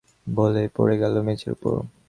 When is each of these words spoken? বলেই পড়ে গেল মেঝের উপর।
বলেই 0.27 0.67
পড়ে 0.75 0.95
গেল 1.01 1.13
মেঝের 1.27 1.51
উপর। 1.55 1.73